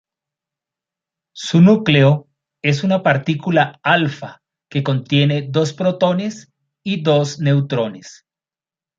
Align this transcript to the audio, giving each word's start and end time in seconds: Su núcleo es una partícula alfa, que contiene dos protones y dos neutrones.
Su 1.35 1.61
núcleo 1.61 2.27
es 2.63 2.83
una 2.83 3.03
partícula 3.03 3.79
alfa, 3.83 4.41
que 4.67 4.81
contiene 4.81 5.45
dos 5.47 5.73
protones 5.73 6.51
y 6.83 7.03
dos 7.03 7.39
neutrones. 7.39 8.25